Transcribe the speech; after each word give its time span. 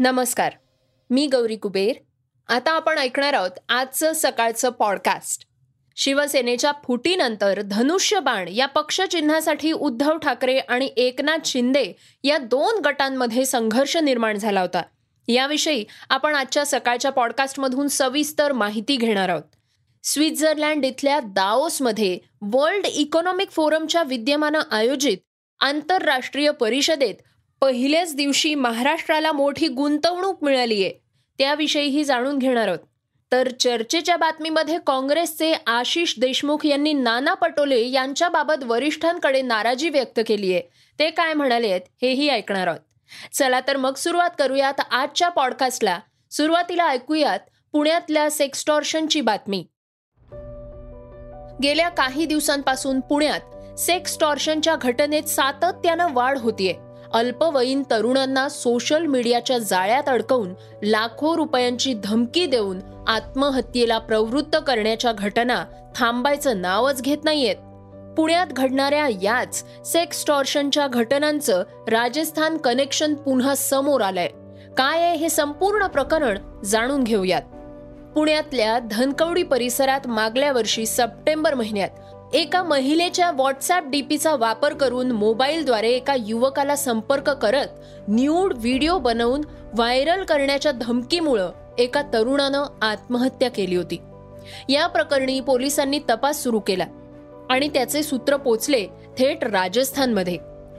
नमस्कार 0.00 0.52
मी 1.10 1.26
गौरी 1.26 1.56
कुबेर. 1.56 1.92
आता 2.48 2.70
आपण 2.70 2.98
ऐकणार 2.98 3.32
आहोत 3.32 3.50
आजचं 3.68 4.12
सकाळचं 4.14 4.70
पॉडकास्ट 4.70 5.46
शिवसेनेच्या 5.96 6.72
फुटीनंतर 6.72 7.60
धनुष्यबाण 7.62 8.48
या 8.48 8.66
पक्षचिन्हासाठी 8.66 9.72
उद्धव 9.72 10.16
ठाकरे 10.16 10.58
आणि 10.58 10.90
एकनाथ 10.96 11.38
शिंदे 11.44 11.92
या 12.24 12.38
दोन 12.38 12.80
गटांमध्ये 12.84 13.44
संघर्ष 13.44 13.96
निर्माण 13.96 14.36
झाला 14.36 14.60
होता. 14.60 14.82
याविषयी 15.28 15.84
आपण 16.10 16.34
आजच्या 16.34 16.66
सकाळच्या 16.66 17.12
पॉडकास्टमधून 17.12 17.88
सविस्तर 17.88 18.52
माहिती 18.52 18.96
घेणार 18.96 19.28
आहोत. 19.28 19.42
स्वित्झर्लंड 20.04 20.84
इथल्या 20.84 21.20
दाओसमध्ये 21.20 22.18
वर्ल्ड 22.42 22.86
इकॉनॉमिक 22.86 23.50
फोरमच्या 23.50 24.02
विद्यमानं 24.02 24.60
आयोजित 24.70 25.18
आंतरराष्ट्रीय 25.60 26.50
परिषदेत 26.50 27.14
पहिल्याच 27.60 28.14
दिवशी 28.16 28.54
महाराष्ट्राला 28.54 29.32
मोठी 29.32 29.68
गुंतवणूक 29.68 30.44
मिळाली 30.44 30.82
आहे 30.84 30.92
त्याविषयीही 31.38 32.04
जाणून 32.04 32.38
घेणार 32.38 32.68
आहोत. 32.68 32.78
तर 33.32 33.48
चर्चेच्या 33.48 34.16
बातमीमध्ये 34.16 34.78
काँग्रेसचे 34.86 35.52
आशिष 35.66 36.14
देशमुख 36.18 36.66
यांनी 36.66 36.92
नाना 36.92 37.34
पटोले 37.34 37.88
यांच्याबाबत 37.88 38.64
वरिष्ठांकडे 38.64 39.42
नाराजी 39.42 39.88
व्यक्त 39.88 40.20
केली 40.26 40.52
आहे 40.52 40.62
ते 40.98 41.10
काय 41.10 41.34
म्हणाले 41.34 41.68
आहेत 41.68 41.80
हेही 42.02 42.28
ऐकणार 42.28 42.66
आहोत. 42.66 42.80
चला 43.32 43.60
तर 43.60 43.76
मग 43.76 43.94
सुरुवात 43.94 44.30
करूयात 44.38 44.80
आजच्या 44.90 45.28
पॉडकास्टला. 45.28 45.98
सुरुवातीला 46.30 46.86
ऐकूयात 46.88 47.38
पुण्यातल्या 47.72 48.30
सेक्स्टॉर्शनची 48.30 49.20
बातमी. 49.20 49.66
गेल्या 51.62 51.88
काही 51.88 52.26
दिवसांपासून 52.26 53.00
पुण्यात 53.00 53.78
सेक्स्टॉर्शनच्या 53.78 54.76
घटनेत 54.76 55.22
सातत्यानं 55.22 56.06
वाढ 56.10 56.38
होतीये. 56.38 56.89
अल्पवयीन 57.12 57.82
तरुणांना 57.90 58.48
सोशल 58.48 59.06
मीडियाच्या 59.06 59.58
जाळ्यात 59.58 60.08
अडकवून 60.08 60.54
लाखो 60.82 61.36
रुपयांची 61.36 61.94
धमकी 62.04 62.46
देऊन 62.46 62.78
आत्महत्येला 63.08 63.98
प्रवृत्त 63.98 64.56
करण्याच्या 64.66 65.12
घटना 65.12 65.64
थांबायचं 65.96 66.60
नावच 66.60 67.02
घेत 67.02 67.18
नाहीयेत. 67.24 67.56
पुण्यात 68.16 68.46
घडणाऱ्या 68.46 69.08
याच 69.08 69.64
सेक्स 69.84 70.24
टॉर्शनच्या 70.26 70.86
घटनांचं 70.86 71.62
राजस्थान 71.88 72.56
कनेक्शन 72.56 73.14
पुन्हा 73.14 73.54
समोर 73.54 74.00
आलंय. 74.00 74.28
काय 74.76 75.02
आहे 75.02 75.16
हे 75.16 75.28
संपूर्ण 75.28 75.86
प्रकरण 75.86 76.38
जाणून 76.64 77.04
घेऊयात. 77.04 77.42
पुण्यातल्या 78.14 78.78
धनकवडी 78.90 79.42
परिसरात 79.42 80.00
मागल्या 80.06 80.52
वर्षी 80.52 80.86
सप्टेंबर 80.86 81.54
महिन्यात 81.54 81.88
एका 82.34 82.62
महिलेच्या 82.62 83.30
व्हॉट्सअप 83.30 83.84
डीपीचा 83.88 84.34
वापर 84.36 84.74
करून 84.74 85.10
मोबाईलद्वारे 85.10 85.90
एका 85.90 86.14
युवकाला 86.18 86.76
संपर्क 86.76 87.30
करत 87.30 87.66
न्यूड 88.08 88.52
व्हिडिओ 88.56 88.98
बनवून 88.98 89.40
व्हायरल 89.74 90.24
करण्याच्या 90.24 90.72
धमकीमुळं 90.72 91.50
एका 91.78 92.02
तरुणानं 92.02 92.64
आत्महत्या 92.82 93.50
केली 93.50 93.76
होती. 93.76 94.00
या 94.68 94.86
प्रकरणी 94.86 95.40
पोलिसांनी 95.40 95.98
तपास 96.10 96.42
सुरू 96.42 96.60
केला 96.60 96.86
आणि 97.50 97.68
त्याचे 97.68 98.02
सूत्र 98.02 98.36
पोचले 98.36 98.86
थेट 99.18 99.44
राजस्थानमध्ये. 99.44 100.36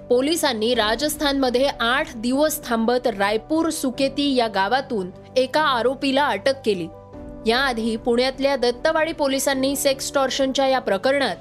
पोलिसांनी 0.10 0.74
राजस्थानमध्ये 0.76 1.68
आठ 1.80 2.16
दिवस 2.16 2.68
थांबत 2.68 3.08
रायपूर 3.08 3.70
सुकेती 3.70 4.36
या 4.36 4.48
गावातून 4.48 5.12
एका 5.38 5.62
आरोपीला 5.62 6.26
अटक 6.26 6.54
केली. 6.66 6.88
याआधी 7.48 7.96
पुण्यातल्या 7.96 8.56
दत्तवाडी 8.56 9.12
पोलिसांनी 9.12 9.76
सेक्स 9.76 10.14
टॉर्शनच्या 10.14 10.68
या 10.68 10.80
प्रकरणात 10.80 11.36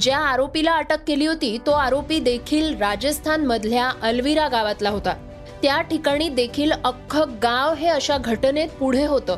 ज्या 0.00 0.18
आरोपीला 0.18 0.72
अटक 0.72 1.04
केली 1.06 1.26
होती 1.26 1.56
तो 1.66 1.70
आरोपी 1.70 2.18
देखील 2.20 2.76
राजस्थान 2.78 3.46
मधल्या 3.46 4.48
गावातला 4.48 4.90
होता. 4.90 5.14
त्या 5.62 5.80
ठिकाणी 5.80 6.28
देखील 6.28 6.72
अख्खं 6.72 7.34
गाव 7.42 7.74
हे 7.74 7.88
अशा 7.88 8.16
घटनेत 8.18 8.68
पुढे 8.68 9.06
होतं. 9.06 9.36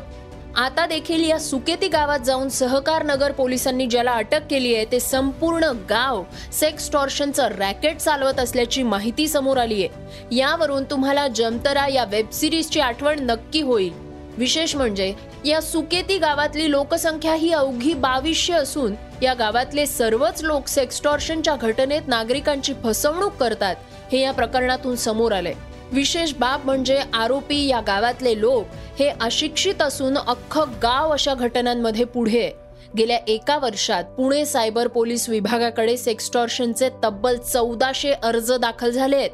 आता 0.55 0.85
देखील 0.85 1.23
या 1.23 1.39
सुकेती 1.39 1.87
गावात 1.87 2.19
जाऊन 2.19 2.49
सहकार 2.49 3.03
नगर 3.05 3.31
पोलिसांनी 3.31 3.85
ज्याला 3.87 4.11
अटक 4.11 4.47
केली 4.49 4.75
आहे 4.75 4.85
ते 4.91 4.99
संपूर्ण 4.99 5.71
गाव 5.89 6.23
सेक्स 6.53 6.91
टॉर्शनचं 6.91 7.47
रॅकेट 7.47 7.97
चालवत 7.97 8.39
असल्याची 8.39 8.83
माहिती 8.83 9.27
समोर 9.27 9.57
आली 9.57 9.85
आहे 9.85 10.35
यावरून 10.35 10.83
तुम्हाला 10.83 11.27
जमतरा 11.27 11.87
या 11.87 12.05
वेबसिरीजची 12.05 12.79
आठवण 12.79 13.19
नक्की 13.19 13.61
होईल. 13.61 14.08
विशेष 14.39 14.75
म्हणजे 14.75 15.13
या 15.45 15.61
सुकेती 15.61 16.17
गावातली 16.17 16.71
लोकसंख्या 16.71 17.33
ही 17.33 17.51
अवघी 17.51 17.93
बावीसशे 17.93 18.53
असून 18.53 18.93
या 19.21 19.33
गावातले 19.33 19.85
सर्वच 19.85 20.43
लोक 20.43 20.67
सेक्स्टॉर्शनच्या 20.67 21.55
घटनेत 21.55 22.01
नागरिकांची 22.07 22.73
फसवणूक 22.83 23.35
करतात 23.35 23.75
हे 24.11 24.19
या 24.19 24.31
प्रकरणातून 24.31 24.95
समोर 24.95 25.31
आले 25.31 25.53
विशेष 25.91 26.33
बाब 26.33 26.65
म्हणजे 26.65 27.01
आरोपी 27.13 27.67
या 27.67 27.81
गावातले 27.81 28.39
लोक 28.41 28.65
हे 28.99 29.09
अशिक्षित 29.21 29.81
असून 29.81 30.17
अख्खं 30.17 30.71
गाव 30.83 31.11
अशा 31.11 31.33
घटनांमध्ये 31.33 32.05
पुढे 32.05 32.51
गेल्या 32.97 33.17
एका 33.27 33.57
वर्षात 33.57 34.03
पुणे 34.03 34.45
सायबर 34.45 34.87
पोलीस 34.87 35.29
विभागाकडे 35.29 35.97
सेक्स्टॉर्शनचे 35.97 36.89
तब्बल 37.03 37.37
चौदाशे 37.37 38.11
अर्ज 38.11 38.51
दाखल 38.51 38.91
झाले 38.91 39.15
आहेत. 39.15 39.29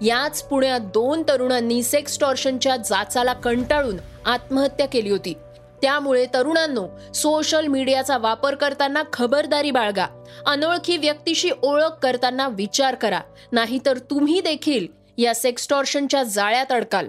याच 0.00 0.42
पुण्यात 0.42 0.80
दोन 0.80 1.22
तरुणांनी 1.28 1.82
सेक्स्टॉर्शनच्या 1.82 2.76
जाचाला 2.76 3.32
कंटाळून 3.32 3.96
आत्महत्या 4.26 4.86
केली 4.88 5.10
होती. 5.10 5.34
त्यामुळे 5.82 6.26
तरुणांनो 6.34 7.12
सोशल 7.14 7.66
मीडियाचा 7.66 8.18
वापर 8.18 8.54
करताना 8.54 9.02
खबरदारी 9.12 9.70
बाळगा. 9.70 10.06
अनोळखी 10.46 10.96
व्यक्तीशी 10.96 11.50
ओळख 11.62 11.92
करताना 12.02 12.48
विचार 12.48 12.94
करा. 12.94 13.20
नाहीतर 13.52 13.98
तुम्ही 13.98 14.40
देखील 14.40 14.86
या 15.18 15.34
सेक्स्टॉर्शनच्या 15.34 16.22
जाळ्यात 16.22 16.72
अडकाल. 16.72 17.08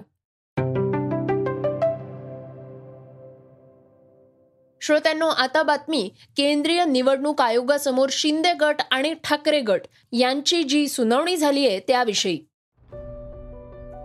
श्रोत्यांनो 4.80 5.26
आता 5.26 5.62
बातमी. 5.62 6.10
केंद्रीय 6.36 6.84
निवडणूक 6.84 7.40
आयोगासमोर 7.40 8.08
शिंदे 8.12 8.52
गट 8.52 8.76
आणि 8.90 9.14
ठाकरे 9.24 9.60
गट 9.60 9.80
यांची 10.12 10.62
जी 10.62 10.88
सुनावणी 10.88 11.36
झाली 11.36 11.68
आहे 11.68 11.80
त्याविषयी. 11.80 12.40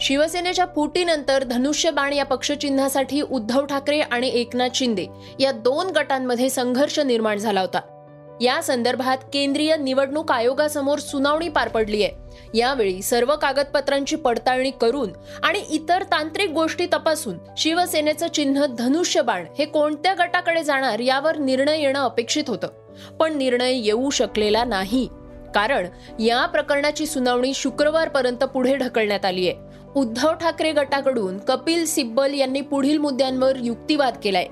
शिवसेनेच्या 0.03 0.65
फुटीनंतर 0.65 1.43
धनुष्यबाण 1.43 2.13
या 2.13 2.25
पक्षचिन्हासाठी 2.25 3.21
उद्धव 3.21 3.65
ठाकरे 3.65 3.99
आणि 3.99 4.29
एकनाथ 4.33 4.69
शिंदे 4.75 5.05
या 5.39 5.51
दोन 5.51 5.87
गटांमध्ये 5.87 6.49
संघर्ष 6.49 6.99
निर्माण 6.99 7.37
झाला 7.37 7.61
होता. 7.61 7.79
या 8.41 8.61
संदर्भात 8.63 9.17
केंद्रीय 9.33 9.75
निवडणूक 9.77 10.31
आयोगासमोर 10.31 10.99
सुनावणी 10.99 11.49
पार 11.49 11.67
पडली 11.67 12.03
आहे. 12.03 12.11
यावेळी 12.57 13.01
सर्व 13.01 13.35
कागदपत्रांची 13.35 14.15
पडताळणी 14.15 14.71
करून 14.71 15.09
आणि 15.43 15.59
इतर 15.69 16.03
तांत्रिक 16.03 16.49
गोष्टी 16.49 16.85
तपासून 16.85 17.37
शिवसेनेचं 17.57 18.27
चिन्ह 18.27 18.65
धनुष्यबाण 18.65 19.45
हे 19.59 19.65
कोणत्या 19.65 20.13
गटाकडे 20.13 20.63
जाणार 20.63 20.99
यावर 20.99 21.37
निर्णय 21.37 21.81
येणं 21.81 21.99
अपेक्षित 21.99 22.43
होतं. 22.47 22.67
पण 23.19 23.37
निर्णय 23.37 23.71
येऊ 23.71 24.09
शकलेला 24.09 24.63
नाही. 24.63 25.07
कारण 25.55 25.87
या 26.19 26.45
प्रकरणाची 26.45 27.05
सुनावणी 27.05 27.53
शुक्रवारपर्यंत 27.53 28.37
पुढे 28.37 28.75
ढकलण्यात 28.75 29.25
आली 29.25 29.49
आहे. 29.49 29.72
उद्धव 29.95 30.33
ठाकरे 30.33 30.71
गटाकडून 30.71 31.37
कपिल 31.37 31.85
सिब्बल 31.85 32.33
यांनी 32.33 32.61
पुढील 32.61 32.97
मुद्द्यांवर 32.97 33.53
युक्तिवाद 33.57 34.13
केलाय. 34.23 34.45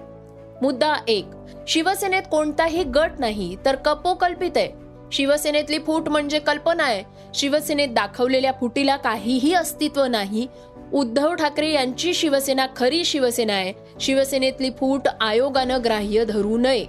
मुद्दा 0.61 0.95
एक 1.07 1.25
शिवसेनेत 1.67 2.21
कोणताही 2.31 2.83
गट 2.83 3.11
नाही 3.19 3.57
तर 3.65 3.75
कपोकल्पित 3.75 4.51
आहे. 4.55 4.69
शिवसेनेतली 5.11 5.79
फूट 5.79 6.09
म्हणजे 6.09 6.39
कल्पना 6.39 6.83
आहे. 6.83 7.03
शिवसेनेत 7.33 7.88
दाखवलेल्या 7.88 8.51
फुटीला 8.51 8.95
काहीही 8.95 9.53
अस्तित्व 9.53 10.05
नाही. 10.05 10.47
उद्धव 10.93 11.33
ठाकरे 11.33 11.71
यांची 11.71 12.13
शिवसेना 12.13 12.67
खरी 12.75 13.05
शिवसेना 13.05 13.53
आहे. 13.53 13.73
शिवसेनेतली 13.99 14.69
फूट 14.69 15.07
आयोगानं 15.21 15.79
ग्राह्य 15.83 16.25
धरू 16.25 16.57
नये. 16.57 16.85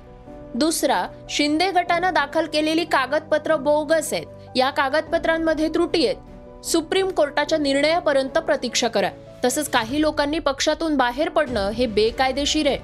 दुसरा 0.54 1.06
शिंदे 1.30 1.70
गटानं 1.70 2.14
दाखल 2.14 2.46
केलेली 2.46 2.84
कागदपत्र 2.84 3.56
बोगस 3.56 4.12
आहेत. 4.12 4.26
या 4.56 4.70
कागदपत्रांमध्ये 4.70 5.68
त्रुटी 5.68 6.06
आहेत. 6.06 6.16
सुप्रीम 6.64 7.08
कोर्टाच्या 7.08 7.58
निर्णयापर्यंत 7.58 8.38
प्रतीक्षा 8.38 8.88
करा. 8.88 9.10
तसंच 9.44 9.70
काही 9.70 10.00
लोकांनी 10.00 10.38
पक्षातून 10.38 10.96
बाहेर 10.96 11.28
पडणं 11.28 11.70
हे 11.70 11.86
बेकायदेशीर 11.86 12.66
आहे. 12.66 12.78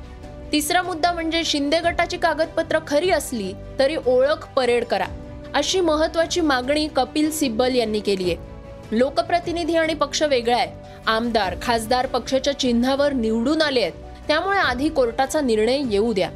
तिसरा 0.53 0.83
मुद्दा 0.83 1.13
म्हणजे 1.13 1.45
शिंदे 1.45 1.81
गटाची 1.81 2.17
कागदपत्र 2.17 2.79
खरी 2.87 3.11
असली 3.11 3.53
तरी 3.79 3.97
ओळख 4.07 4.49
परेड 4.57 4.85
करा. 4.85 5.07
अशी 5.55 5.81
महत्वाची 5.81 6.41
मागणी 6.41 6.89
कपिल 6.89 7.31
सिब्बल 7.31 7.75
यांनी 7.75 8.01
केली 8.01 8.25
आहे. 8.25 8.37
लोकप्रतिनिधी 8.99 9.77
आणि 9.77 9.95
पक्ष 9.95 10.23
वेगळा 10.23 10.57
आहे. 10.57 10.73
आमदार 11.07 11.55
खासदार 11.63 12.07
पक्षाच्या 12.07 12.59
चिन्हावर 12.59 13.13
निवडून 13.13 13.63
आले 13.63 13.81
आहेत. 13.81 13.93
त्यामुळे 14.29 14.59
आधी 14.59 14.89
कोर्टाचा 14.89 15.41
निर्णय 15.41 15.79
येऊ 15.91 16.13
द्या. 16.13 16.31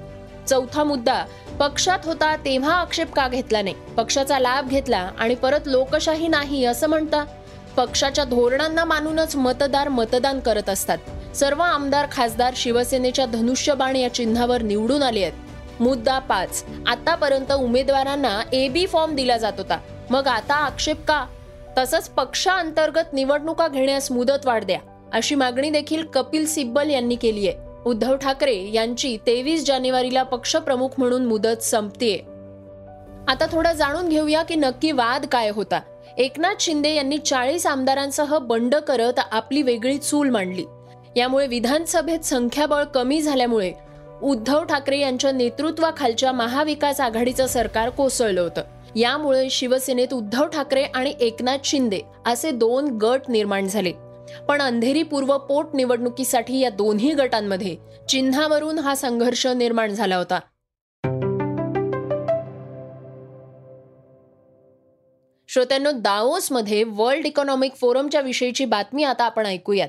चौथा 0.52 0.84
मुद्दा 0.84 1.24
पक्षात 1.58 1.98
होता 2.04 2.36
तेव्हा 2.36 2.74
आक्षेप 2.74 3.12
का 3.12 3.28
घेतला 3.28 3.62
नाही? 3.62 3.74
पक्षाचा 3.96 4.38
लाभ 4.38 4.68
घेतला 4.68 5.10
आणि 5.18 5.34
परत 5.34 5.60
लोकशाही 5.66 6.28
नाही 6.28 6.64
असं 6.64 6.86
म्हणता? 6.86 7.24
पक्षाच्या 7.76 8.24
धोरणांना 8.24 8.84
मानूनच 8.84 9.36
मतदार 9.36 9.88
मतदान 9.88 10.40
करत 10.40 10.68
असतात. 10.68 10.98
सर्व 11.36 11.62
आमदार 11.62 12.06
खासदार 12.12 12.52
शिवसेनेच्या 12.56 13.26
धनुष्यबाण 13.26 13.96
या 13.96 14.14
चिन्हावर 14.14 14.62
निवडून 14.62 15.02
आले 15.02 15.22
आहेत. 15.22 15.32
मुद्दा 15.80 16.18
पाच 16.18 16.64
आतापर्यंत 16.86 17.52
उमेदवारांना 17.52 18.42
ए 18.52 18.68
बी 18.68 18.86
फॉर्म 18.86 19.14
दिला 19.14 19.36
जात 19.36 19.52
होता. 19.58 19.78
मग 20.10 20.26
आता 20.26 20.54
आक्षेप 20.54 21.06
का? 21.06 21.26
तसंच 21.78 22.08
पक्षांतर्गत 22.08 23.12
निवडणुका 23.12 23.68
घेण्यास 23.68 24.10
मुदत 24.10 24.46
वाढ 24.46 24.64
द्या 24.64 24.78
अशी 25.12 25.34
मागणी 25.34 25.70
देखील 25.70 26.04
कपिल 26.04 26.46
सिब्बल 26.46 26.90
यांनी 26.90 27.14
केली 27.14 27.48
आहे. 27.48 27.61
उद्धव 27.86 28.16
ठाकरे 28.16 28.72
यांची 28.72 29.16
तेवीस 29.26 29.66
जानेवारीला 29.66 30.22
पक्षप्रमुख 30.22 30.88
म्हणून 30.98 31.24
मुदत 31.24 31.62
संपतेय. 31.62 32.16
आता 33.28 33.46
थोडं 33.52 33.72
जाणून 33.72 34.08
घेऊया 34.08 34.42
की 34.42 34.54
नक्की 34.54 34.92
वाद 34.92 35.26
काय 35.26 35.50
होता. 35.50 35.80
एकनाथ 36.18 36.54
शिंदे 36.60 36.94
यांनी 36.94 37.18
चाळीस 37.18 37.66
आमदारांसह 37.66 38.38
बंड 38.38 38.74
करत 38.74 39.20
आपली 39.32 39.62
वेगळी 39.62 39.98
चूल 39.98 40.28
मांडली. 40.28 40.64
यामुळे 41.16 41.46
विधानसभेत 41.46 42.18
संख्याबळ 42.18 42.84
कमी 42.84 43.22
झाल्यामुळे 43.22 43.72
उद्धव 44.22 44.64
ठाकरे 44.64 44.98
यांच्या 44.98 45.32
नेतृत्वाखालच्या 45.32 46.32
महाविकास 46.32 47.00
आघाडीचं 47.00 47.46
सरकार 47.46 47.88
कोसळलं 47.88 48.40
होतं. 48.40 48.62
यामुळे 48.96 49.50
शिवसेनेत 49.50 50.12
उद्धव 50.12 50.46
ठाकरे 50.46 50.82
आणि 50.82 51.14
एकनाथ 51.20 51.58
शिंदे 51.64 52.00
असे 52.26 52.50
दोन 52.50 52.84
गट 52.84 53.20
निर्माण 53.28 53.66
झाले. 53.66 53.92
पण 54.48 54.62
अंधेरी 54.62 55.02
पूर्व 55.02 55.38
पोट 55.38 55.66
निवडणुकीसाठी 55.74 56.60
या 56.60 56.70
दोन्ही 56.70 57.12
गटांमध्ये 57.12 57.76
चिन्हावरून 58.08 58.78
हा 58.78 58.94
संघर्ष 58.94 59.46
निर्माण 59.46 59.90
झाला 59.90 60.16
होता. 60.16 60.40
श्रोत्यांनो 65.48 65.90
दाओसमध्ये 65.92 66.84
वर्ल्ड 66.86 67.26
इकॉनॉमिक 67.26 67.74
फोरमच्या 67.74 68.20
विषयीची 68.20 68.64
बातमी 68.64 69.04
आता 69.04 69.24
आपण 69.24 69.46
ऐकूयात. 69.46 69.88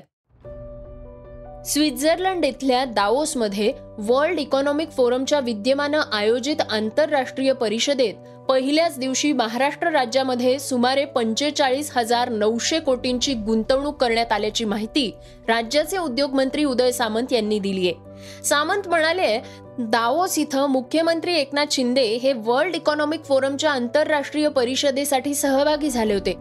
स्वित्झर्लंड 1.66 2.44
इथल्या 2.44 2.84
दाओसमध्ये 2.84 3.72
वर्ल्ड 3.98 4.38
इकॉनॉमिक 4.38 4.90
फोरमच्या 4.90 5.38
विद्यमानं 5.40 6.00
आयोजित 6.12 6.60
आंतरराष्ट्रीय 6.70 7.52
परिषदेत 7.52 8.14
पहिल्याच 8.48 8.98
दिवशी 8.98 9.32
महाराष्ट्र 9.32 9.90
राज्यामध्ये 9.90 10.58
सुमारे 10.58 11.04
पंचेचाळीस 11.04 11.90
हजार 11.96 12.28
नऊशे 12.28 12.80
कोटींची 12.80 13.34
गुंतवणूक 13.46 13.96
करण्यात 13.96 14.32
आल्याची 14.32 14.64
माहिती 14.64 15.10
राज्याचे 15.48 15.98
उद्योगमंत्री 15.98 16.64
उदय 16.64 16.92
सामंत 16.92 17.32
यांनी 17.32 17.58
दिली 17.58 17.88
आहे 17.88 18.44
सामंत 18.44 18.88
म्हणाले 18.88 19.38
दावोस 19.78 20.38
इथं 20.38 20.66
मुख्यमंत्री 20.66 21.34
एकनाथ 21.34 21.66
शिंदे 21.70 22.04
हे 22.22 22.32
वर्ल्ड 22.36 22.76
इकॉनॉमिक 22.76 23.24
फोरमच्या 23.24 23.70
आंतरराष्ट्रीय 23.70 24.48
परिषदेसाठी 24.48 25.34
सहभागी 25.34 25.90
झाले 25.90 26.14
होते. 26.14 26.32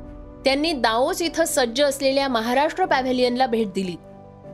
त्यांनी 0.45 0.71
दावोस 0.73 1.21
इथं 1.21 1.45
सज्ज 1.45 1.81
असलेल्या 1.81 2.27
महाराष्ट्र 2.27 2.85
पॅव्हेलियनला 2.85 3.45
भेट 3.45 3.67
दिली. 3.75 3.95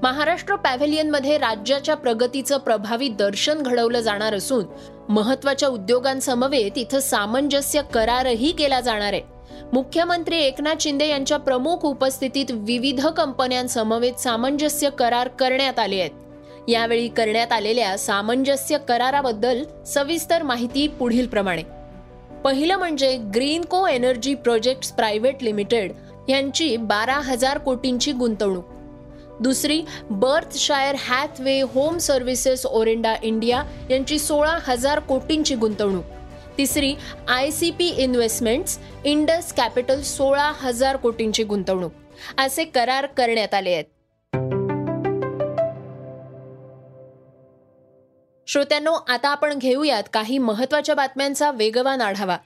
महाराष्ट्र 0.04 0.56
पॅव्हेलियनमध्ये 0.56 1.38
राज्याच्या 1.38 1.96
प्रगतीचं 1.96 2.58
प्रभावी 2.58 3.08
दर्शन 3.10 3.62
घडवलं 3.62 4.00
जाणार 4.00 4.34
असून 4.34 4.66
महत्त्वाच्या 5.10 5.70
उद्योगांसमवेत 5.70 6.78
इथं 6.78 7.00
सामंजस्य 7.00 7.82
करारही 7.94 8.52
केला 8.52 8.80
जाणार 8.82 9.14
आहे. 9.14 9.22
मुख्यमंत्री 9.74 10.38
एकनाथ 10.38 10.76
शिंदे 10.80 11.08
यांच्या 11.08 11.38
प्रमुख 11.38 11.86
उपस्थितीत 11.86 12.46
विविध 12.52 13.08
कंपन्यांसमवेत 13.08 14.20
सामंजस्य 14.20 14.90
करार 14.90 15.28
करण्यात 15.28 15.80
आले 15.80 16.00
आहेत. 16.00 16.70
यावेळी 16.70 17.08
करण्यात 17.08 17.52
आलेल्या 17.52 17.98
सामंजस्य 17.98 18.78
कराराबद्दल 18.78 19.64
सविस्तर 19.88 20.44
माहिती 20.44 20.88
पुढील 20.88 21.28
प्रमाणे. 21.28 21.64
पहिलं 22.44 22.78
म्हणजे 22.78 23.18
ग्रीन 23.36 23.62
को 23.62 23.88
एनर्जी 23.88 24.36
प्रोजेक्ट्स 24.36 24.92
प्रायव्हेट 24.92 25.44
लिमिटेड 25.44 25.92
यांची 26.30 26.78
बारा 26.78 27.16
हजार 27.16 27.58
कोटींची 27.58 28.12
गुंतवणूक. 28.12 28.66
दुसरी 29.42 29.82
Berkshire 30.10 30.96
Hathaway 31.00 31.62
home 31.62 31.98
services 31.98 32.66
Orenda 32.66 33.16
India 33.24 33.64
यांची 33.90 34.20
सोळा 34.20 34.60
हजार 34.62 35.00
कोटींची 35.00 35.56
गुंतवणूक. 35.56 36.06
तिसरी 36.58 36.96
I 37.28 37.52
C 37.52 37.72
P 37.72 37.88
investments 37.88 38.80
Indus 39.06 39.54
capital 39.54 40.02
सोळा 40.02 40.52
हजार 40.56 40.96
कोटींची 40.96 41.44
गुंतवणूक. 41.44 41.92
असे 42.38 42.64
करार 42.64 43.06
करण्यात 43.06 43.54
आले 43.54 43.74
आहेत. 43.74 43.86
श्रोत्यांनो 48.48 48.94
आता 49.08 49.30
आपण 49.30 49.58
घेऊयात 49.58 50.04
काही 50.14 50.38
महत्त्वाच्या 50.38 50.96
बातम्यांचा 50.96 51.52
वेगवान 51.52 52.02
आढावा. 52.02 52.38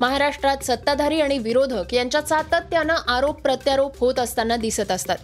महाराष्ट्रात 0.00 0.56
सत्ताधारी 0.64 1.20
आणि 1.20 1.38
विरोधक 1.38 1.94
यांच्यात 1.94 2.22
सातत्यानं 2.22 2.94
आरोप 3.08 3.40
प्रत्यारोप 3.40 3.98
होत 3.98 4.18
असताना 4.18 4.56
दिसत 4.56 4.90
असतात. 4.90 5.16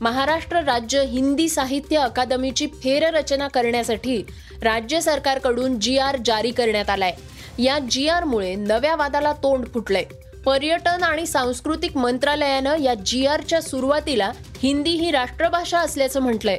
महाराष्ट्र 0.00 0.56
राज्य 0.56 1.04
हिंदी 1.04 1.48
साहित्य 1.48 1.96
अकादमीची 1.96 2.66
फेररचना 2.66 3.48
करण्यासाठी 3.48 4.22
राज्य 4.62 5.00
सरकारकडून 5.00 5.80
जी 5.80 5.98
आर 5.98 6.16
जारी 6.26 6.50
करण्यात 6.50 6.90
आलाय. 6.90 7.12
या 7.58 7.78
जी 7.78 8.08
आरमुळे 8.08 8.54
नव्या 8.54 8.96
वादाला 8.96 9.32
तोंड 9.32 9.66
फुटलंय. 9.66 10.04
पर्यटन 10.46 11.02
आणि 11.02 11.26
सांस्कृतिक 11.26 11.96
मंत्रालयानं 11.96 12.78
या 12.78 12.94
जी 12.94 13.26
आरच्या 13.26 13.62
सुरुवातीला 13.62 14.32
हिंदी 14.62 14.90
ही 14.90 15.10
राष्ट्रभाषा 15.10 15.78
असल्याचं 15.78 16.20
म्हटलंय. 16.20 16.58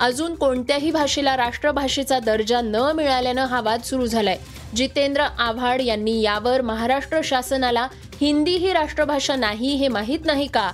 अजून 0.00 0.34
कोणत्याही 0.34 0.90
भाषेला 0.90 1.36
राष्ट्रभाषेचा 1.36 2.18
दर्जा 2.18 2.60
न 2.60 2.76
मिळाल्यानं 2.76 3.44
हा 3.44 3.60
वाद 3.60 3.82
सुरू 3.82 4.06
झालाय. 4.06 4.38
जितेंद्र 4.76 5.20
आव्हाड 5.20 5.80
यांनी 5.80 6.20
यावर 6.22 6.60
महाराष्ट्र 6.60 7.20
शासनाला 7.24 7.88
हिंदी 8.20 8.56
ही 8.56 8.72
राष्ट्रभाषा 8.72 9.36
नाही 9.36 9.74
हे 9.74 9.88
माहीत 9.88 10.18
नाही 10.24 10.46
का? 10.46 10.70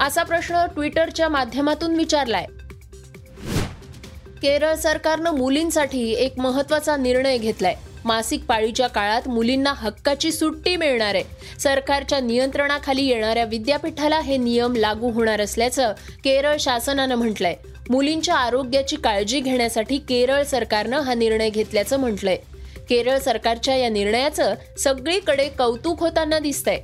असा 0.00 0.22
प्रश्न 0.22 0.66
ट्विटरच्या 0.66 1.28
माध्यमातून 1.28 1.94
विचारलाय. 1.94 2.46
केरळ 4.42 4.74
सरकारनं 4.74 5.30
मुलींसाठी 5.30 6.12
एक 6.12 6.38
महत्त्वाचा 6.38 6.96
निर्णय 6.96 7.38
घेतलाय. 7.38 7.74
मासिक 8.04 8.44
पाळीच्या 8.44 8.86
काळात 8.86 9.28
मुलींना 9.28 9.72
हक्काची 9.76 10.32
सुट्टी 10.32 10.76
मिळणार 10.76 11.14
आहे. 11.14 11.24
सरकारच्या 11.60 12.20
नियंत्रणाखाली 12.20 13.02
येणाऱ्या 13.02 13.44
विद्यापीठाला 13.44 14.20
हे 14.20 14.36
नियम 14.36 14.76
लागू 14.76 15.10
होणार 15.10 15.40
असल्याचं 15.40 15.92
केरळ 16.24 16.56
शासनानं 16.60 17.14
म्हटलंय. 17.14 17.54
मुलींच्या 17.90 18.34
आरोग्याची 18.36 18.96
काळजी 18.96 19.40
घेण्यासाठी 19.40 19.98
केरळ 19.98 20.42
सरकारनं 20.42 21.00
हा 21.00 21.14
निर्णय 21.14 21.50
घेतल्याचं 21.50 21.96
म्हटलंय. 21.96 22.36
केरळ 22.90 23.18
सरकारच्या 23.18 23.76
या 23.76 23.88
निर्णयाचं 23.88 24.54
सगळीकडे 24.78 25.48
कौतुक 25.48 26.00
होताना 26.00 26.38
दिसतंय. 26.38 26.80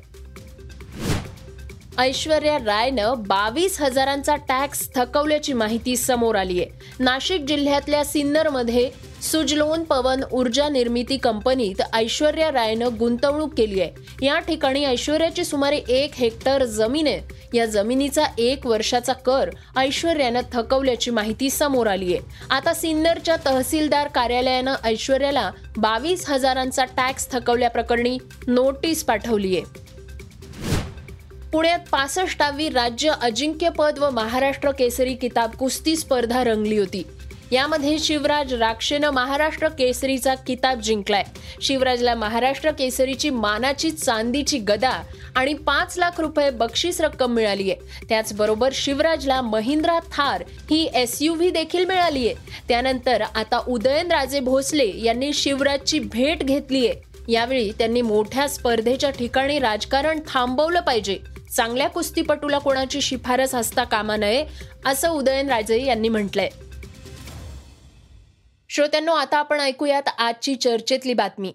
ऐश्वर्या 1.99 2.57
रायनं 2.59 3.15
बावीस 3.19 3.81
हजारांचा 3.81 4.35
टॅक्स 4.37 4.89
थकवल्याची 4.95 5.53
माहिती 5.53 5.97
समोर 5.97 6.35
आली 6.35 6.61
आहे 6.61 6.95
नाशिक 7.01 7.41
जिल्ह्यातल्या 7.41 8.05
सिन्नरमध्ये 8.05 8.91
सुजलोन 9.31 9.85
पवन 9.85 10.21
ऊर्जा 10.33 10.69
निर्मिती 10.69 11.17
कंपनीत 11.17 11.83
ऐश्वर्या 11.95 12.53
रायनं 12.53 12.89
गुंतवणूक 12.99 13.55
केली 13.55 13.81
आहे. 13.81 14.27
या 14.27 14.39
ठिकाणी 14.39 14.85
ऐश्वर्याची 14.85 15.45
सुमारे 15.45 15.77
एक 15.77 16.11
हेक्टर 16.15 16.65
जमीन 16.65 17.07
आहे. 17.07 17.21
या 17.59 17.67
जमिनीचा 17.67 18.23
एक 18.39 18.67
वर्षाचा 18.67 19.13
कर 19.13 19.51
ऐश्वर्यानं 19.77 20.41
थकवल्याची 20.53 21.11
माहिती 21.11 21.51
समोर 21.51 21.87
आली 21.87 22.15
आहे. 22.15 22.23
आता 22.51 22.75
सिन्नरच्या 22.75 23.37
तहसीलदार 23.47 24.09
कार्यालयानं 24.09 24.75
ऐश्वर्याला 24.85 25.51
बावीस 25.77 26.31
हजारांचा 26.31 26.85
टॅक्स 26.85 27.33
थकवल्याप्रकरणी 27.33 28.19
नोटीस 28.47 29.05
पाठवली 29.05 29.57
आहे. 29.57 29.87
पुण्यात 31.53 31.79
पासष्टावी 31.91 32.69
राज्य 32.69 33.13
अजिंक्यपद 33.23 33.99
व 33.99 34.11
महाराष्ट्र 34.11 34.71
केसरी 34.71 35.15
किताब 35.15 35.51
कुस्ती 35.51 35.97
स्पर्धा 35.97 36.45
रंगली 36.45 36.79
होती. 36.79 37.03
यामध्ये 37.53 37.99
शिवराज 37.99 38.53
राक्षेनं 38.55 39.11
महाराष्ट्र 39.11 39.69
केसरीचा 39.69 40.35
किताब 40.47 40.81
जिंकलाय. 40.81 41.23
शिवराजला 41.63 42.15
महाराष्ट्र 42.15 42.71
केसरीची 42.71 43.31
मानाची 43.31 43.91
चांदीची 43.91 44.59
गदा 44.59 44.91
आणि 45.35 45.55
पाच 45.55 45.99
लाख 45.99 46.21
रुपये 46.21 46.51
बक्षीस 46.51 47.01
रक्कम 47.01 47.33
मिळाली 47.33 47.71
आहे 47.71 48.07
त्याचबरोबर 48.09 48.71
शिवराजला 48.73 49.41
महिंद्रा 49.43 49.99
थार 50.13 50.43
ही 50.71 50.83
एस 50.95 51.17
यू 51.23 51.35
व्ही 51.35 51.51
देखील 51.51 51.85
मिळाली 51.85 52.27
आहे 52.29 52.63
त्यानंतर 52.69 53.23
आता 53.35 53.63
उदयनराजे 53.69 54.41
भोसले 54.41 54.91
यांनी 55.05 55.33
शिवराजची 55.33 55.99
भेट 55.99 56.43
घेतली 56.43 56.87
आहे 56.87 57.33
यावेळी 57.33 57.71
त्यांनी 57.79 58.03
मोठ्या 58.03 58.49
स्पर्धेच्या 58.49 59.11
ठिकाणी 59.11 59.59
राजकारण 59.59 60.21
थांबवलं 60.29 60.81
पाहिजे. 60.81 61.19
चांगल्या 61.57 61.89
कुस्तीपटूला 61.89 62.59
कोणाची 62.59 63.01
शिफारस 63.01 63.55
असता 63.55 63.85
कामा 63.85 64.17
नये 64.17 64.45
असं 64.87 65.09
उदयनराजे 65.09 65.85
यांनी 65.85 66.09
म्हटलंय. 66.09 66.49
श्रोत्यांनो 68.69 69.13
आता 69.13 69.39
आपण 69.39 69.61
ऐकूयात 69.61 70.03
आजची 70.19 70.55
चर्चेतली 70.55 71.15
बातमी. 71.15 71.53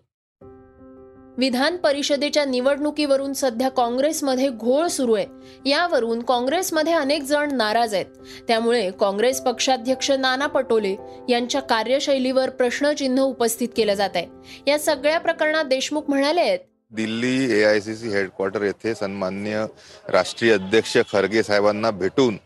विधान 1.38 1.78
परिषदेच्या 1.78 2.46
निवडणुकीवरून 2.46 3.34
सध्या 3.34 3.70
काँग्रेसमध्ये 3.70 4.50
घोळ 4.50 4.88
सुरू 4.88 5.14
आहे. 5.14 5.26
यावरून 5.70 6.22
काँग्रेसमध्ये 6.22 6.94
अनेक 6.94 7.24
जण 7.24 7.56
नाराज 7.56 7.94
आहेत. 7.94 8.06
त्यामुळे 8.48 8.92
काँग्रेस 8.92 9.42
पक्षाध्यक्ष 9.42 10.12
नाना 10.12 10.48
पटोले 10.48 10.96
यांच्या 11.30 11.62
कार्यशैलीवर 11.62 12.50
प्रश्नचिन्ह 12.50 13.22
उपस्थित 13.22 13.70
केलं 13.78 13.94
जात 13.94 14.10
आहे. 14.16 14.28
या 14.68 14.80
सगळ्या 14.80 15.20
प्रकरणात 15.20 15.66
देशमुख 15.66 16.02
म्हणाले 16.08 16.42
आहेत. 16.42 16.60
Delhi 16.92 17.60
A 17.60 17.64
I 17.64 17.80
C 17.80 17.96
C 17.96 18.10
headquarter 18.10 18.62
येथे 18.62 18.96
सन्मान्य 18.96 19.66
राष्ट्रीय 20.10 20.54
अध्यक्ष 20.54 20.98
खरगे 21.12 21.44
साहेबांना 21.44 21.92
भेटून 21.92 22.38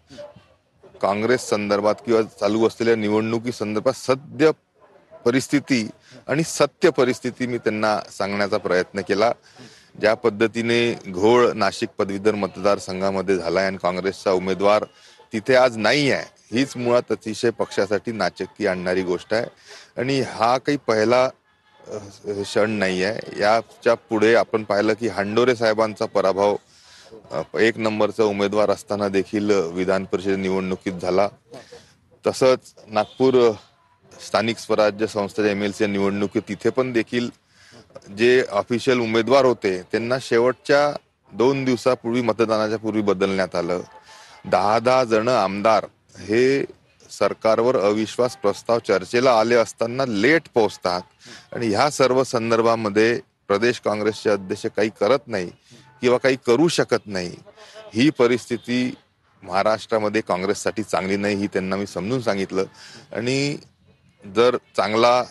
काँग्रेस 1.06 1.50
संदर्भात 1.50 1.96
किंवा 2.06 2.22
चालू 2.40 2.68
असलेल्या 2.68 2.96
निवडणुकी 2.96 3.52
संदर्भात 3.52 3.94
सद्य 3.96 4.52
परिस्थिती 5.26 5.88
आणि 6.28 6.44
सत्य 6.44 6.90
परिस्थिती 6.98 7.48
मी 7.48 7.58
त्यांना 7.58 8.00
सांगण्याचा 8.18 8.58
प्रयत्न 8.58 9.02
केला. 9.08 9.32
ज्या 10.00 10.14
पद्धतीने 10.14 10.80
घोळ 11.12 11.52
नाशिक 11.56 11.90
पदवीधर 11.98 12.36
मतदारसंघामध्ये 12.36 13.36
झालाय 13.38 13.66
आणि 13.66 13.78
काँग्रेसचा 13.84 14.32
उमेदवार 14.32 14.84
तिथे 15.34 15.56
आज 15.56 15.78
नाही 15.78 16.10
आहे 16.12 16.34
हीच 16.52 16.76
मुळात 16.78 17.12
अतिशय 17.12 17.50
पक्षासाठी 17.60 18.12
नाचक्की 18.12 18.68
आणणारी 18.68 19.04
गोष्ट 19.04 19.34
आहे. 19.34 19.46
आणि 19.98 20.20
हा 20.22 20.58
काही 20.58 20.78
पहिला 20.88 21.28
क्षण 21.80 22.72
नाही 22.72 23.04
आहे 23.04 23.40
याच्यापुढे 23.42 24.34
आपण 24.36 24.64
पाहिलं 24.64 24.94
की 25.00 25.08
हांडोरे 25.08 25.56
साहेबांचा 25.56 26.06
पराभव 26.06 26.56
एक 27.60 27.78
नंबरचा 27.78 28.24
उमेदवार 28.24 28.70
असताना 28.70 29.08
देखील 29.08 29.52
विधान 29.74 30.06
परिषद 30.06 30.38
निवडणुकीत 30.40 30.94
झाला. 30.94 31.28
तसंच 32.28 32.74
नागपूर 32.88 33.36
स्थानिक 34.26 34.58
स्वराज्य 34.58 35.08
संस्थेच्या 35.08 35.52
एम 35.52 35.64
एल 35.64 35.72
सी 35.72 35.86
निवडणुकीत 35.86 36.42
तिथे 36.50 36.70
पण 36.70 36.92
देखील 36.94 37.30
जे 38.18 38.44
ऑफिशियल 38.52 39.00
उमेदवार 39.00 39.46
होते 39.46 39.82
त्यांना 39.92 40.18
शेवटच्या 40.22 40.92
दोन 41.32 41.64
दिवसापूर्वी 41.66 42.22
मतदानाच्या 42.22 42.80
पूर्वी 42.80 43.02
बदलण्यात 43.02 43.56
आलं. 43.56 43.82
दहा 44.46 44.80
दहा 44.80 45.04
जण 45.04 45.28
आमदार 45.28 45.86
हे 46.20 46.66
सरकारवर 47.10 47.80
अविश्वास 47.80 48.36
प्रस्ताव 48.38 48.80
चर्चेला 48.80 49.40
आले 49.40 49.56
असताना 49.56 50.06
लेट 50.06 50.42
पोहोचतात. 50.54 51.02
आणि 51.54 51.68
ह्या 51.68 51.90
सर्व 51.90 52.24
संदर्भामध्ये 52.24 53.20
प्रदेश 53.48 53.80
काँग्रेसचे 53.80 54.30
अध्यक्ष 54.30 54.66
काही 54.66 54.90
करत 55.00 55.28
नाही. 55.28 55.50
किंवा 56.02 56.18
काही 56.18 56.38
करू 56.48 56.68
शकत 56.68 57.06
नाही 57.06 57.36
ही 57.94 58.10
परिस्थिती 58.10 58.94
महाराष्ट्रामध्ये 59.44 60.22
काँग्रेससाठी 60.22 60.84
चांगली 60.84 61.18
नाही 61.18 61.36
ही 61.36 61.48
त्यांना 61.48 61.76
मी 61.76 61.86
समजून 61.88 62.22
सांगितलं. 62.22 62.66
आणि 63.12 63.58
जर 64.24 64.58
चांगला 64.78 65.24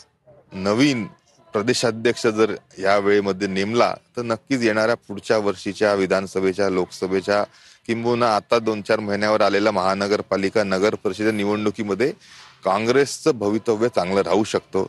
नवीन 0.52 1.06
प्रदेशाध्यक्ष 1.54 2.26
जर 2.26 2.54
या 2.78 2.96
वेळेमध्ये 2.98 3.48
नेमला 3.48 3.94
तर 4.16 4.22
नक्कीच 4.22 4.62
येणाऱ्या 4.62 4.94
पुढच्या 5.08 5.38
वर्षीच्या 5.38 5.92
विधानसभेच्या 5.94 6.68
लोकसभेच्या 6.70 7.42
किंबहुना 7.86 8.34
आता 8.36 8.58
दोन 8.58 8.82
चार 8.82 9.00
महिन्यावर 9.00 9.40
आलेल्या 9.40 9.72
महानगरपालिका 9.72 10.64
नगर 10.64 10.94
परिषद 10.94 11.34
निवडणुकीमध्ये 11.34 12.12
काँग्रेसचं 12.64 13.38
भवितव्य 13.38 13.88
चांगलं 13.88 14.22
राहू 14.22 14.44
शकतो. 14.44 14.86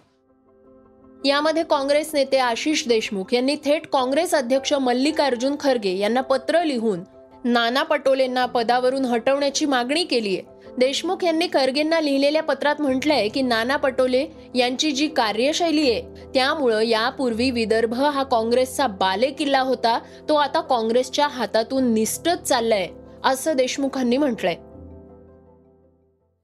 यामध्ये 1.26 1.64
काँग्रेस 1.64 2.10
नेते 2.14 2.38
आशिष 2.38 2.88
देशमुख 2.88 3.34
यांनी 3.34 3.56
थेट 3.66 3.88
काँग्रेस 3.88 4.34
अध्यक्ष 4.36 4.74
मल्लिकार्जुन 4.74 5.56
खरगे 5.60 5.98
यांना 5.98 6.22
पत्र 6.22 6.64
लिहून 6.64 7.00
नाना 7.44 7.84
पटोलेंना 7.84 8.46
पदावरून 8.46 9.06
हटवण्याची 9.06 9.66
मागणी 9.66 10.04
केली 10.04 10.38
आहे. 10.38 10.72
देशमुख 10.78 11.24
यांनी 11.24 11.48
खरगेंना 11.54 12.00
लिहिलेल्या 12.00 12.44
पत्रात 12.44 12.82
म्हटलंय 12.82 13.28
की 13.30 13.42
नाना 13.42 13.76
पटोले 13.76 14.26
यांची 14.56 14.92
जी 14.92 15.08
कार्यशैली 15.08 15.92
आहे 15.92 16.02
त्यामुळं 16.34 16.82
यापूर्वी 16.82 17.50
विदर्भ 17.52 17.94
हा 17.94 18.24
काँग्रेसचा 18.24 18.88
बालेकिल्ला 18.88 19.60
होता 19.60 20.00
तो 20.30 20.36
आता 20.36 20.62
काँग्रेसच्या 20.62 21.28
हातातून 21.28 21.94
निष्ठच 21.94 22.44
चाललाय 22.44 22.88
असं 23.24 23.54
देशमुखांनी 23.56 24.18
म्हटलंय. 24.18 24.56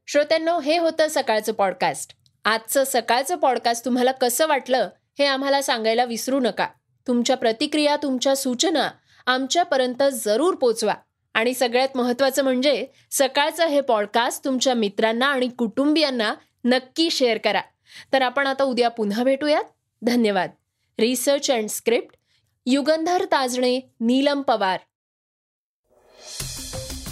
श्रोत्यांनो 0.07 0.59
हे 0.59 0.77
होतं 0.77 1.07
सकाळचं 1.09 1.53
पॉडकास्ट 1.53 2.20
आजचं 2.43 2.83
सकाळचं 2.85 3.35
पॉडकास्ट 3.35 3.85
तुम्हाला 3.85 4.11
कसं 4.11 4.47
वाटलं 4.47 4.89
हे 5.19 5.25
आम्हाला 5.25 5.61
सांगायला 5.61 6.05
विसरू 6.05 6.39
नका. 6.39 6.67
तुमच्या 7.07 7.37
प्रतिक्रिया 7.37 7.95
तुमच्या 7.95 8.35
सूचना 8.35 8.91
आमच्यापर्यंत 9.25 10.03
जरूर 10.13 10.55
पोचवा. 10.55 10.93
आणि 11.33 11.53
सगळ्यात 11.53 11.87
महत्त्वाचं 11.95 12.43
म्हणजे 12.43 12.87
सकाळचं 13.11 13.65
हे 13.65 13.81
पॉडकास्ट 13.81 14.45
तुमच्या 14.45 14.73
मित्रांना 14.73 15.25
आणि 15.25 15.47
कुटुंबियांना 15.47 16.33
नक्की 16.65 17.09
शेअर 17.09 17.37
करा. 17.37 17.61
तर 18.13 18.21
आपण 18.21 18.47
आता 18.47 18.63
उद्या 18.63 18.89
पुन्हा 18.89 19.23
भेटूयात. 19.23 19.63
धन्यवाद. 20.01 20.49
Research 20.99 21.51
and 21.51 21.69
script 21.69 22.15
Yugandhar 22.65 23.25
Tajne 23.25 23.79
Neelam 23.99 24.41
Pawar. 24.41 24.79